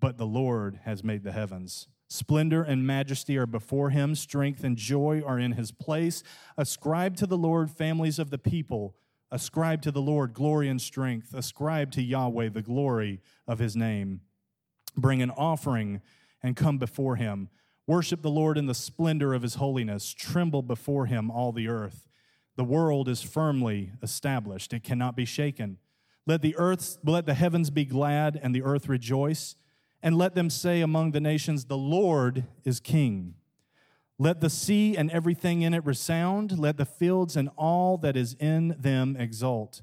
[0.00, 1.88] but the Lord has made the heavens.
[2.08, 6.22] Splendor and majesty are before him, strength and joy are in his place.
[6.58, 8.96] Ascribe to the Lord families of the people.
[9.30, 11.32] Ascribe to the Lord glory and strength.
[11.32, 14.20] Ascribe to Yahweh the glory of his name.
[14.94, 16.02] Bring an offering
[16.42, 17.48] and come before him.
[17.92, 20.14] Worship the Lord in the splendor of his holiness.
[20.14, 22.08] Tremble before him, all the earth.
[22.56, 25.76] The world is firmly established, it cannot be shaken.
[26.26, 29.56] Let the earth, let the heavens be glad and the earth rejoice,
[30.02, 33.34] and let them say among the nations, The Lord is king.
[34.18, 36.58] Let the sea and everything in it resound.
[36.58, 39.82] Let the fields and all that is in them exult.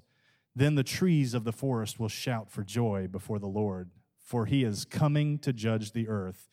[0.55, 4.63] Then the trees of the forest will shout for joy before the Lord, for he
[4.63, 6.49] is coming to judge the earth.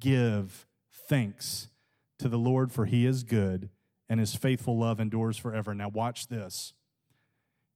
[0.00, 0.65] Give
[1.08, 1.68] thanks
[2.18, 3.70] to the Lord, for he is good,
[4.08, 5.74] and his faithful love endures forever.
[5.74, 6.72] Now, watch this.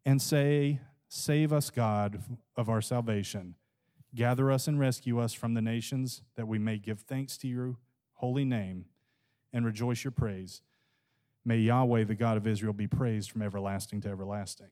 [0.04, 2.22] And say, Save us, God,
[2.56, 3.56] of our salvation.
[4.14, 7.76] Gather us and rescue us from the nations, that we may give thanks to your
[8.14, 8.84] holy name
[9.52, 10.62] and rejoice your praise.
[11.44, 14.68] May Yahweh, the God of Israel, be praised from everlasting to everlasting.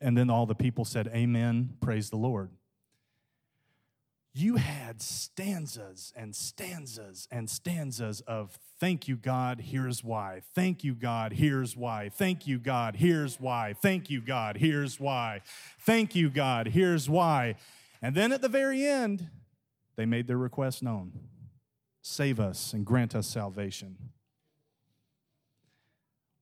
[0.00, 1.76] And then all the people said, Amen.
[1.80, 2.50] Praise the Lord
[4.38, 10.42] you had stanzas and stanzas and stanzas of thank you, God, here's why.
[10.54, 12.10] Thank you, God, here's why.
[12.14, 13.74] Thank you, God, here's why.
[13.80, 15.40] Thank you, God, here's why.
[15.80, 17.56] Thank you, God, here's why.
[18.00, 19.28] And then at the very end,
[19.96, 21.12] they made their request known
[22.00, 23.96] save us and grant us salvation.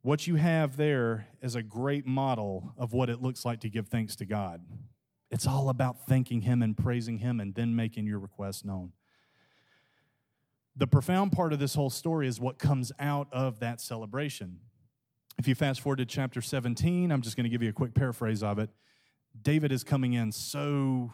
[0.02, 3.88] What you have there is a great model of what it looks like to give
[3.88, 4.60] thanks to God.
[5.30, 8.92] It's all about thanking Him and praising Him and then making your request known.
[10.76, 14.60] The profound part of this whole story is what comes out of that celebration.
[15.38, 17.94] If you fast forward to chapter 17, I'm just going to give you a quick
[17.94, 18.70] paraphrase of it.
[19.42, 21.12] David is coming in so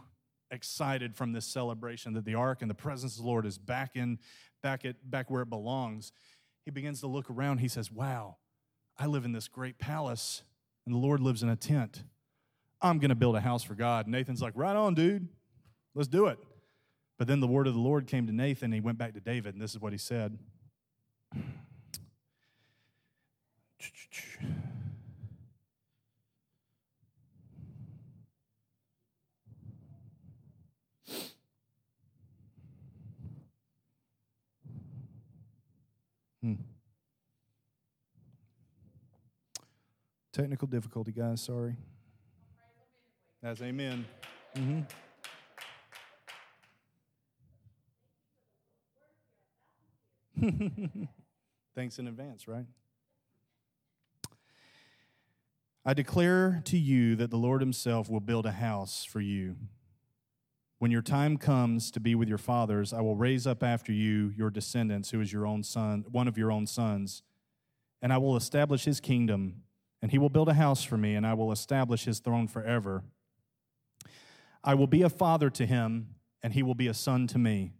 [0.50, 3.96] excited from this celebration that the ark and the presence of the Lord is back
[3.96, 4.18] in
[4.62, 6.12] back at back where it belongs.
[6.64, 7.58] He begins to look around.
[7.58, 8.36] He says, "Wow,
[8.96, 10.42] I live in this great palace
[10.84, 12.04] and the Lord lives in a tent.
[12.82, 15.28] I'm going to build a house for God." Nathan's like, "Right on, dude.
[15.94, 16.38] Let's do it."
[17.22, 19.20] But then the word of the Lord came to Nathan and he went back to
[19.20, 20.38] David and this is what he said.
[36.42, 36.54] Hmm.
[40.32, 41.40] Technical difficulty, guys.
[41.40, 41.76] Sorry.
[43.42, 44.06] That's amen.
[44.56, 44.82] Mm-hmm.
[51.74, 52.66] Thanks in advance, right?
[55.84, 59.56] I declare to you that the Lord Himself will build a house for you.
[60.78, 64.32] When your time comes to be with your fathers, I will raise up after you
[64.36, 67.22] your descendants, who is your own son, one of your own sons,
[68.00, 69.62] and I will establish his kingdom,
[70.00, 73.02] and he will build a house for me, and I will establish his throne forever.
[74.64, 77.74] I will be a father to him, and he will be a son to me.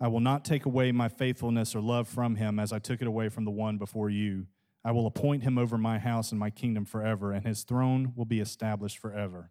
[0.00, 3.06] I will not take away my faithfulness or love from him as I took it
[3.06, 4.46] away from the one before you.
[4.84, 8.26] I will appoint him over my house and my kingdom forever, and his throne will
[8.26, 9.50] be established forever.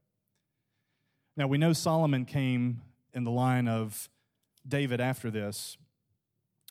[1.35, 2.81] Now, we know Solomon came
[3.13, 4.09] in the line of
[4.67, 5.77] David after this,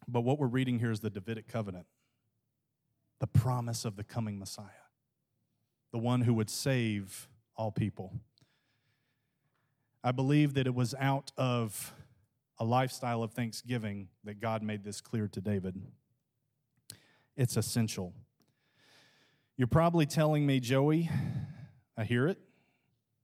[0.06, 1.86] but what we're reading here is the Davidic covenant,
[3.18, 4.66] the promise of the coming Messiah,
[5.90, 8.12] the one who would save all people.
[10.04, 11.94] I believe that it was out of
[12.58, 15.80] a lifestyle of thanksgiving that God made this clear to David.
[17.36, 18.12] It's essential.
[19.56, 21.08] You're probably telling me, Joey,
[21.96, 22.38] I hear it,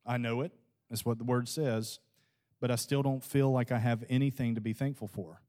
[0.07, 0.53] I know it,
[0.89, 1.99] that's what the word says,
[2.61, 5.43] but I still don't feel like I have anything to be thankful for.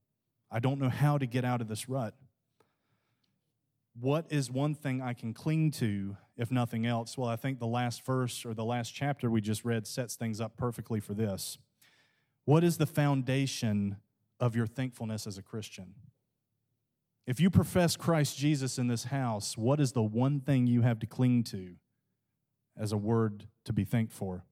[0.51, 2.15] I don't know how to get out of this rut.
[3.99, 7.17] What is one thing I can cling to, if nothing else?
[7.17, 10.39] Well, I think the last verse or the last chapter we just read sets things
[10.39, 11.57] up perfectly for this.
[12.45, 13.97] What is the foundation
[14.39, 15.93] of your thankfulness as a Christian?
[17.27, 20.97] If you profess Christ Jesus in this house, what is the one thing you have
[20.99, 21.75] to cling to
[22.75, 24.45] as a word to be thanked for?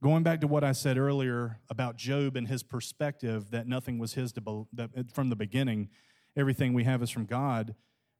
[0.00, 4.14] Going back to what I said earlier about Job and his perspective that nothing was
[4.14, 5.88] his to, that from the beginning,
[6.36, 7.74] everything we have is from God.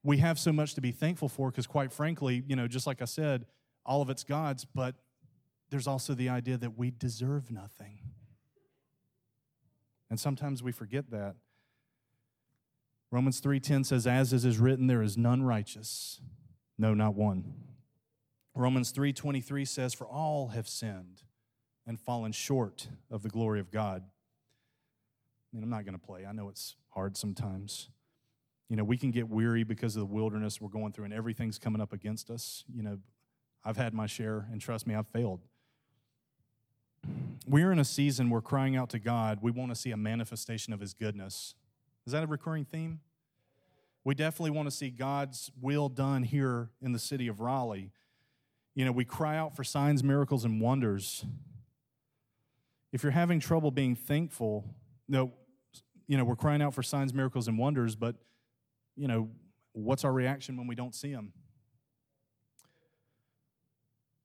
[0.07, 3.03] We have so much to be thankful for because, quite frankly, you know, just like
[3.03, 3.45] I said,
[3.85, 4.95] all of it's God's, but
[5.71, 7.99] there's also the idea that we deserve nothing.
[10.09, 11.35] And sometimes we forget that.
[13.11, 16.21] Romans 3:10 says as it is written there is none righteous
[16.79, 17.55] no not one.
[18.55, 21.25] Romans 3:23 says for all have sinned
[21.85, 24.03] and fallen short of the glory of God.
[24.05, 26.27] I mean, I'm not going to play.
[26.27, 27.88] I know it's hard sometimes.
[28.68, 31.59] You know, we can get weary because of the wilderness we're going through and everything's
[31.59, 32.64] coming up against us.
[32.74, 32.98] You know,
[33.64, 35.40] I've had my share and trust me, I've failed.
[37.46, 40.72] We're in a season where crying out to God, we want to see a manifestation
[40.72, 41.55] of his goodness.
[42.07, 43.00] Is that a recurring theme?
[44.02, 47.90] We definitely want to see God's will done here in the city of Raleigh.
[48.74, 51.24] You know, we cry out for signs, miracles, and wonders.
[52.92, 54.64] If you're having trouble being thankful,
[55.09, 55.33] no,
[56.07, 58.16] you know, we're crying out for signs, miracles, and wonders, but,
[58.96, 59.28] you know,
[59.72, 61.32] what's our reaction when we don't see them?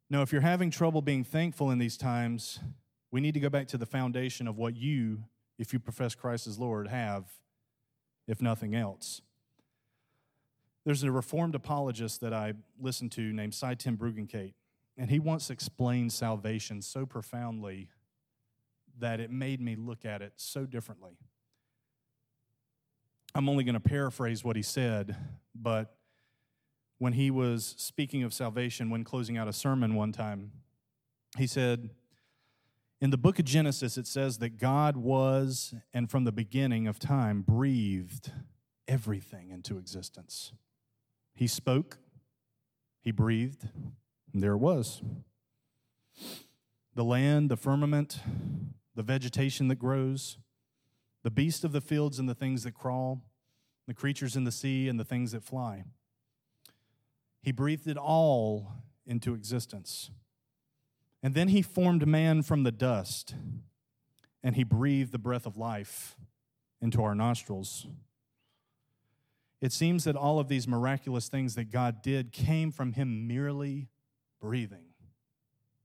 [0.09, 2.59] No, if you're having trouble being thankful in these times,
[3.11, 5.23] we need to go back to the foundation of what you,
[5.57, 7.25] if you profess Christ as Lord, have
[8.27, 9.21] if nothing else.
[10.85, 14.53] There's a Reformed apologist that I listened to named Sye Ten Bruggencate,
[14.97, 17.89] and he once explained salvation so profoundly
[18.99, 21.17] that it made me look at it so differently.
[23.33, 25.15] I'm only going to paraphrase what he said,
[25.55, 25.95] but
[26.97, 30.51] when he was speaking of salvation when closing out a sermon one time,
[31.37, 31.91] he said,
[32.99, 36.99] in the book of Genesis, it says that God was, and from the beginning of
[36.99, 38.31] time, breathed
[38.87, 40.51] everything into existence.
[41.33, 41.97] He spoke,
[42.99, 43.69] He breathed,
[44.33, 45.01] and there it was.
[46.93, 48.19] The land, the firmament,
[48.95, 50.37] the vegetation that grows,
[51.23, 53.21] the beast of the fields and the things that crawl,
[53.87, 55.83] the creatures in the sea and the things that fly.
[57.41, 58.73] He breathed it all
[59.05, 60.11] into existence.
[61.23, 63.35] And then he formed man from the dust,
[64.43, 66.15] and he breathed the breath of life
[66.81, 67.87] into our nostrils.
[69.61, 73.89] It seems that all of these miraculous things that God did came from him merely
[74.39, 74.85] breathing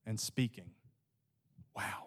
[0.06, 0.70] and speaking.
[1.76, 2.06] Wow.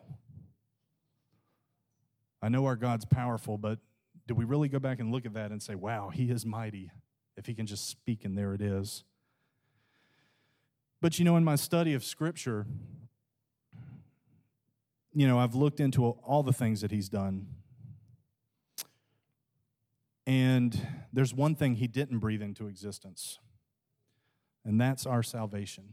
[2.42, 3.80] I know our God's powerful, but
[4.28, 6.92] do we really go back and look at that and say, wow, he is mighty
[7.36, 9.04] if he can just speak and there it is?
[11.02, 12.66] But you know, in my study of Scripture,
[15.14, 17.48] you know, I've looked into all the things that he's done.
[20.28, 23.40] And there's one thing he didn't breathe into existence,
[24.64, 25.86] and that's our salvation.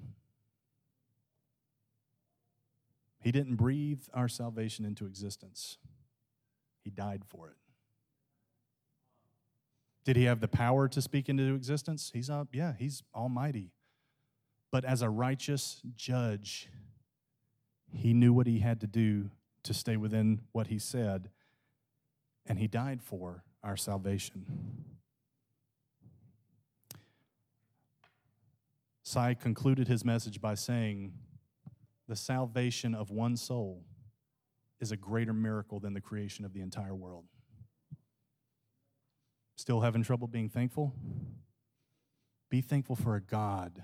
[3.23, 5.79] He didn't breathe our salvation into existence,
[6.87, 7.57] he died for it.
[10.05, 12.13] Did he have the power to speak into existence?
[12.15, 13.73] He's up, yeah, he's almighty.
[14.71, 16.69] But as a righteous judge,
[17.93, 19.31] he knew what he had to do
[19.65, 21.31] to stay within what he said,
[22.47, 24.47] and he died for our salvation.
[29.03, 31.15] Sye concluded his message by saying,
[32.07, 33.83] The salvation of one soul
[34.81, 37.25] is a greater miracle than the creation of the entire world.
[39.57, 40.93] Still having trouble being thankful?
[42.51, 43.83] Be thankful for a God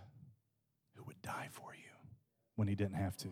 [0.95, 1.91] who would die for you
[2.57, 3.29] when he didn't have to.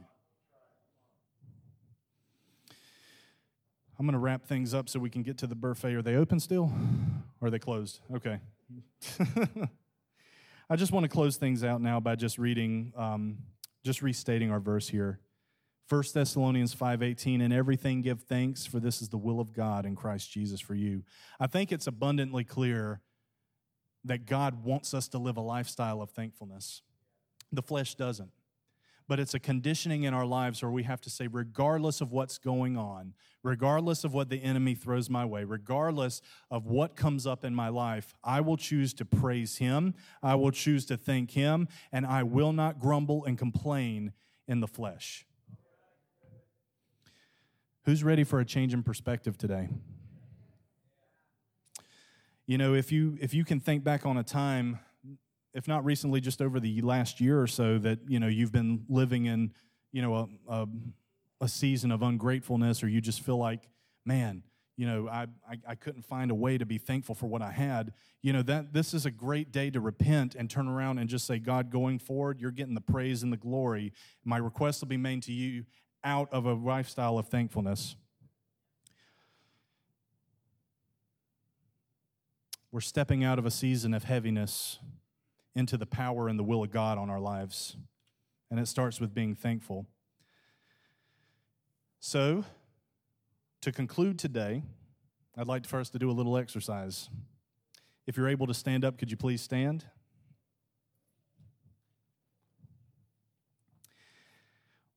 [3.98, 5.94] I'm going to wrap things up so we can get to the buffet.
[5.94, 6.72] Are they open still?
[7.40, 8.00] Or are they closed?
[8.14, 8.40] Okay.
[10.70, 13.38] I just want to close things out now by just reading, um,
[13.84, 15.20] just restating our verse here.
[15.90, 19.96] 1 Thessalonians 5:18 and everything give thanks for this is the will of God in
[19.96, 21.04] Christ Jesus for you.
[21.40, 23.00] I think it's abundantly clear
[24.04, 26.82] that God wants us to live a lifestyle of thankfulness.
[27.52, 28.30] The flesh doesn't
[29.10, 32.38] but it's a conditioning in our lives where we have to say, regardless of what's
[32.38, 33.12] going on,
[33.42, 37.68] regardless of what the enemy throws my way, regardless of what comes up in my
[37.68, 42.22] life, I will choose to praise him, I will choose to thank him, and I
[42.22, 44.12] will not grumble and complain
[44.46, 45.26] in the flesh.
[47.84, 49.68] Who's ready for a change in perspective today?
[52.46, 54.80] You know, if you if you can think back on a time
[55.54, 58.84] if not recently, just over the last year or so, that you know you've been
[58.88, 59.52] living in
[59.92, 60.68] you know a, a,
[61.42, 63.68] a season of ungratefulness, or you just feel like,
[64.04, 64.42] man,
[64.76, 67.50] you know, I, I, I couldn't find a way to be thankful for what I
[67.50, 67.92] had.
[68.22, 71.26] You know that this is a great day to repent and turn around and just
[71.26, 73.92] say, God, going forward, you're getting the praise and the glory.
[74.24, 75.64] My request will be made to you
[76.02, 77.96] out of a lifestyle of thankfulness.
[82.72, 84.78] We're stepping out of a season of heaviness
[85.54, 87.76] into the power and the will of God on our lives.
[88.50, 89.86] And it starts with being thankful.
[91.98, 92.44] So,
[93.60, 94.62] to conclude today,
[95.36, 97.10] I'd like for us to do a little exercise.
[98.06, 99.84] If you're able to stand up, could you please stand?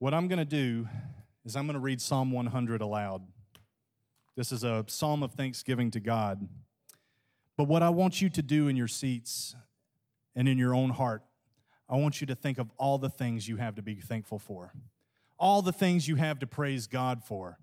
[0.03, 0.85] What I'm going to do
[1.45, 3.21] is I'm going to read Psalm 100 aloud.
[4.35, 6.45] This is a psalm of thanksgiving to God.
[7.55, 9.55] But what I want you to do in your seats
[10.35, 11.23] and in your own heart,
[11.87, 14.73] I want you to think of all the things you have to be thankful for,
[15.39, 17.57] all the things you have to praise God for.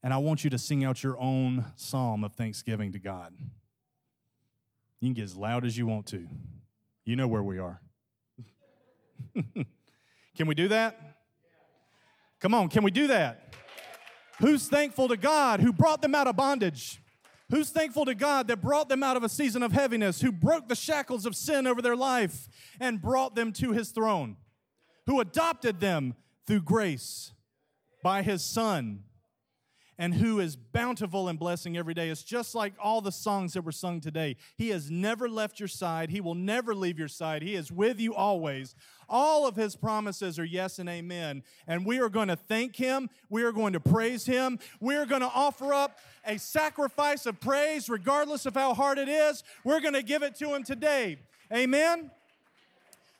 [0.00, 3.34] And I want you to sing out your own psalm of thanksgiving to God.
[5.00, 6.24] You can get as loud as you want to.
[7.04, 7.80] You know where we are.
[10.36, 11.11] can we do that?
[12.42, 13.54] Come on, can we do that?
[14.40, 17.00] Who's thankful to God who brought them out of bondage?
[17.50, 20.68] Who's thankful to God that brought them out of a season of heaviness, who broke
[20.68, 22.48] the shackles of sin over their life
[22.80, 24.36] and brought them to his throne,
[25.06, 27.32] who adopted them through grace
[28.02, 29.04] by his son,
[30.02, 32.08] and who is bountiful in blessing every day.
[32.08, 34.36] It's just like all the songs that were sung today.
[34.56, 37.40] He has never left your side, He will never leave your side.
[37.40, 38.74] He is with you always.
[39.08, 41.44] All of his promises are yes and amen.
[41.68, 43.10] And we are going to thank him.
[43.30, 44.58] We are going to praise him.
[44.80, 49.08] We are going to offer up a sacrifice of praise, regardless of how hard it
[49.08, 49.44] is.
[49.62, 51.18] We're going to give it to him today.
[51.54, 52.10] Amen.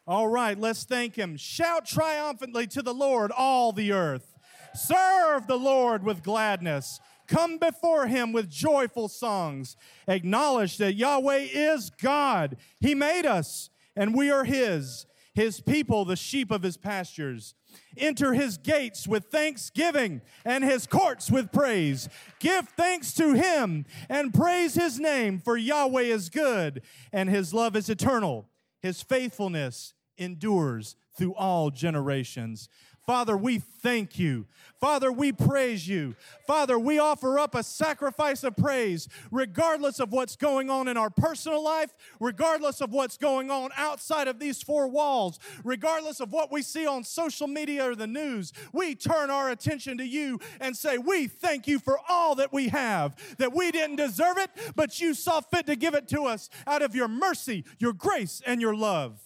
[0.04, 1.36] All right, let's thank him.
[1.36, 4.31] Shout triumphantly to the Lord, all the earth.
[4.74, 7.00] Serve the Lord with gladness.
[7.28, 9.76] Come before him with joyful songs.
[10.06, 12.56] Acknowledge that Yahweh is God.
[12.80, 17.54] He made us, and we are his his people the sheep of his pastures.
[17.96, 22.08] Enter his gates with thanksgiving and his courts with praise.
[22.38, 27.76] Give thanks to him and praise his name, for Yahweh is good and his love
[27.76, 28.48] is eternal.
[28.80, 32.68] His faithfulness endures through all generations.
[33.06, 34.46] Father, we thank you.
[34.80, 36.14] Father, we praise you.
[36.46, 41.10] Father, we offer up a sacrifice of praise, regardless of what's going on in our
[41.10, 46.50] personal life, regardless of what's going on outside of these four walls, regardless of what
[46.50, 48.52] we see on social media or the news.
[48.72, 52.68] We turn our attention to you and say, We thank you for all that we
[52.68, 56.50] have, that we didn't deserve it, but you saw fit to give it to us
[56.66, 59.20] out of your mercy, your grace, and your love.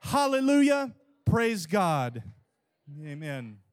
[0.00, 0.94] Hallelujah.
[1.24, 2.22] Praise God.
[2.88, 3.63] Amen.